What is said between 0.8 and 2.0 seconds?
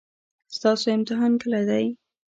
امتحان کله دی؟